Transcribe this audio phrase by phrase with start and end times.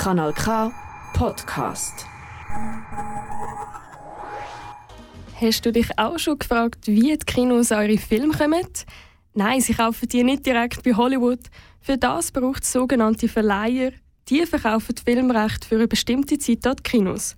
[0.00, 0.72] Kanal K
[1.12, 2.06] Podcast.
[5.38, 8.66] Hast du dich auch schon gefragt, wie die Kinos eure Filme kommen?
[9.34, 11.40] Nein, sie kaufen die nicht direkt bei Hollywood.
[11.82, 13.92] Für das braucht es sogenannte Verleiher.
[14.30, 17.36] Die verkaufen die Filmrechte für eine bestimmte Zeit an die Kinos.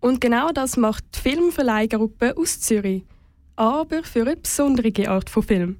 [0.00, 3.04] Und genau das macht die Filmverleihgruppe aus Zürich.
[3.56, 5.78] Aber für eine besondere Art von Film.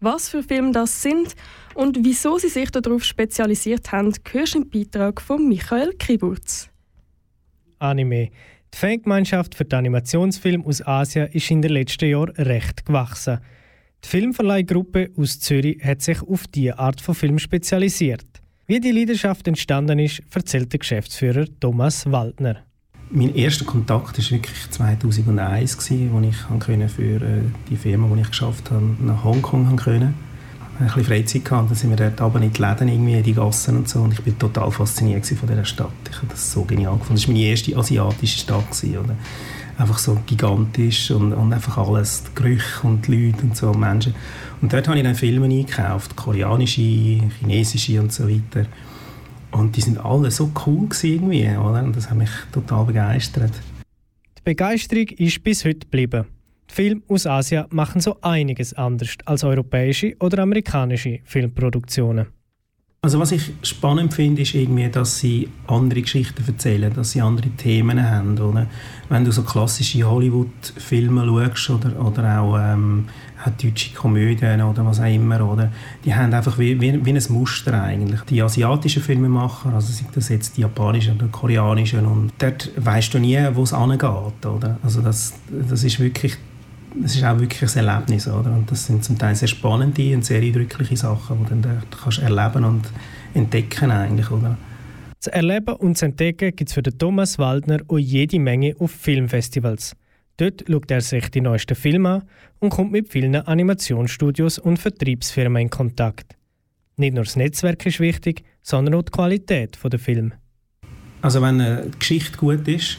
[0.00, 1.34] Was für Filme das sind
[1.74, 6.68] und wieso sie sich darauf spezialisiert haben, hörst du im Beitrag von Michael Kriburz.
[7.78, 8.30] Anime.
[8.72, 13.38] Die Fangemeinschaft für die Animationsfilme aus Asien ist in den letzten Jahren recht gewachsen.
[14.04, 18.26] Die Filmverleihgruppe aus Zürich hat sich auf diese Art von Film spezialisiert.
[18.66, 22.64] Wie die Leidenschaft entstanden ist, erzählt der Geschäftsführer Thomas Waldner.
[23.10, 28.70] Mein erster Kontakt war wirklich 2001, als ich für äh, die Firma, die ich geschafft
[28.70, 30.12] habe, nach Hongkong konnte
[30.78, 31.70] ein bisschen Freizeit gehabt.
[31.70, 34.00] Dann sind wir dort aber in die Läden, irgendwie, in die Gassen und so.
[34.00, 35.92] Und ich bin total fasziniert von dieser Stadt.
[36.10, 37.14] Ich habe das so genial gefunden.
[37.14, 38.70] Das war meine erste asiatische Stadt.
[38.70, 39.16] Gewesen?
[39.76, 44.14] Einfach so gigantisch und, und einfach alles, die Gerüche und die Leute und so, Menschen.
[44.60, 48.66] Und dort habe ich dann Filme eingekauft, koreanische, chinesische und so weiter.
[49.54, 51.84] Und die sind alle so cool irgendwie, oder?
[51.84, 53.52] Und das hat mich total begeistert.
[54.38, 56.26] Die Begeisterung ist bis heute geblieben.
[56.66, 62.26] Filme aus Asien machen so einiges anders als europäische oder amerikanische Filmproduktionen.
[63.04, 67.50] Also was ich spannend finde, ist irgendwie, dass sie andere Geschichten erzählen, dass sie andere
[67.50, 68.38] Themen haben.
[68.38, 68.66] Oder?
[69.10, 73.04] Wenn du so klassische Hollywood-Filme schaust oder, oder auch, ähm,
[73.62, 75.70] deutsche Komödien oder was auch immer, oder?
[76.02, 78.22] die haben einfach wie, wie, wie ein Muster eigentlich.
[78.22, 83.18] Die asiatischen Filmemacher, also sind das jetzt die japanischen oder koreanischen, und dort weißt du
[83.18, 84.46] nie, wo es angeht.
[84.46, 84.78] Oder?
[84.82, 86.38] Also das, das ist wirklich
[87.02, 88.28] es ist auch wirklich ein Erlebnis.
[88.28, 88.52] Oder?
[88.52, 92.18] Und das sind zum Teil sehr spannende und sehr eindrückliche Sachen, die du dann kannst
[92.20, 92.82] erleben und
[93.34, 94.30] entdecken eigentlich.
[94.30, 94.56] Oder?
[95.20, 98.90] Zu erleben und zu entdecken gibt es für den Thomas Waldner auch jede Menge auf
[98.90, 99.96] Filmfestivals.
[100.36, 102.22] Dort schaut er sich die neuesten Filme an
[102.58, 106.36] und kommt mit vielen Animationsstudios und Vertriebsfirmen in Kontakt.
[106.96, 110.32] Nicht nur das Netzwerk ist wichtig, sondern auch die Qualität der Filme.
[111.22, 112.98] Also wenn eine Geschichte gut ist,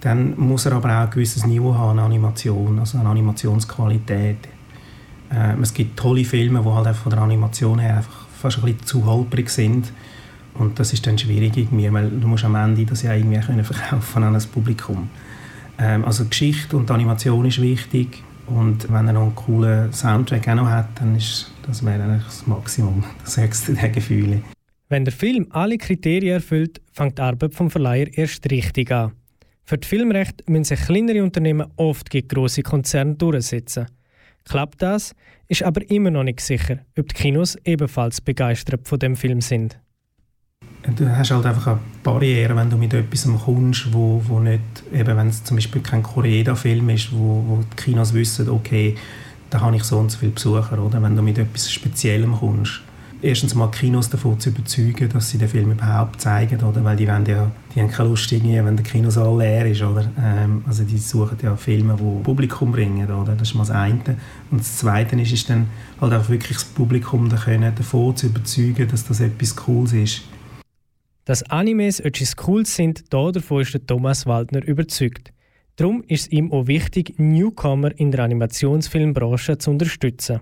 [0.00, 4.48] dann muss er aber auch ein gewisses Niveau haben an Animation, also an Animationsqualität.
[5.32, 8.86] Äh, es gibt tolle Filme, die halt von der Animation her einfach fast ein bisschen
[8.86, 9.92] zu holprig sind.
[10.54, 13.64] Und das ist dann schwierig irgendwie, weil du musst am Ende das ja irgendwie können
[13.64, 15.08] verkaufen an das Publikum.
[15.78, 20.54] Ähm, also Geschichte und Animation ist wichtig und wenn er noch einen coolen Soundtrack auch
[20.54, 24.42] noch hat, dann ist das wäre eigentlich das Maximum, das höchste der Gefühle.
[24.88, 29.12] Wenn der Film alle Kriterien erfüllt, fängt die Arbeit vom Verleiher erst richtig an.
[29.64, 33.86] Für das Filmrecht müssen sich kleinere Unternehmen oft gegen grosse Konzerne durchsetzen.
[34.44, 35.14] Klappt das,
[35.48, 39.78] ist aber immer noch nicht sicher, ob die Kinos ebenfalls begeistert von dem Film sind.
[40.96, 44.62] Du hast halt einfach eine Barriere, wenn du mit etwas kommst, wo, wo nicht,
[44.92, 48.94] eben wenn es zum Beispiel kein Koreeda-Film ist, wo, wo die Kinos wissen, okay,
[49.50, 51.02] da habe ich so und so viele Besucher, oder?
[51.02, 52.82] Wenn du mit etwas Speziellem kommst
[53.22, 56.82] erstens mal Kinos davon zu überzeugen, dass sie den Film überhaupt zeigen, oder?
[56.84, 60.10] Weil die, wollen ja, die haben keine Lust, wenn der Kinosaal leer ist, oder?
[60.22, 63.34] Ähm, also die suchen ja Filme, die Publikum bringen, oder?
[63.34, 64.16] Das ist mal das eine.
[64.50, 65.68] Und das Zweite ist, ist dann
[66.00, 70.22] halt auch wirklich das Publikum da können, davon zu überzeugen, dass das etwas Cooles ist.
[71.24, 75.32] Dass Animes etwas Cooles sind, davon ist der Thomas Waldner überzeugt.
[75.76, 80.40] Darum ist es ihm auch wichtig, Newcomer in der Animationsfilmbranche zu unterstützen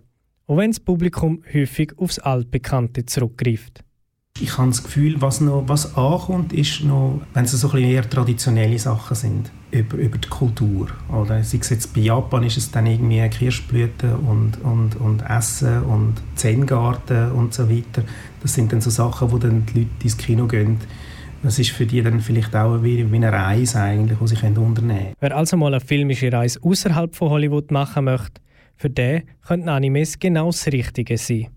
[0.48, 3.84] auch wenn das Publikum häufig aufs Altbekannte zurückgreift.
[4.41, 7.91] Ich habe das Gefühl, was, noch, was ankommt, ist noch, wenn es so ein bisschen
[7.91, 10.88] eher traditionelle Sachen sind, über, über die Kultur.
[11.08, 15.82] Oder sei es jetzt bei Japan, ist es dann irgendwie Kirschblüten und, und, und Essen
[15.82, 18.04] und Zen-Garten und so weiter.
[18.41, 20.78] Das sind dann so Sachen, wo dann die Leute ins Kino gehen.
[21.42, 25.14] Das ist für die dann vielleicht auch wie, eine Reise eigentlich, die sie unternehmen können.
[25.19, 28.41] Wer also mal eine filmische Reise außerhalb von Hollywood machen möchte,
[28.78, 31.48] für den könnten Animes genau das Richtige sein.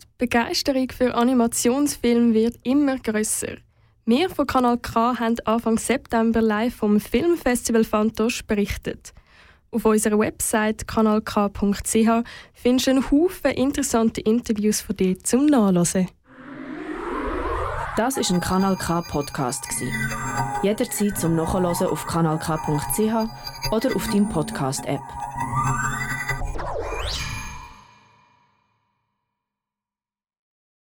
[0.00, 3.56] Die Begeisterung für Animationsfilme wird immer grösser.
[4.06, 9.12] Wir von Kanal K haben Anfang September live vom Filmfestival Fantosch berichtet.
[9.70, 16.08] Auf unserer Website kanalk.ch findest du einen Haufen interessante Interviews von dir zum Nachlesen.
[17.96, 19.64] Das ist ein Kanal K Podcast
[20.62, 25.02] Jederzeit zum Nachhören auf kanalk.ch oder auf deinem Podcast App.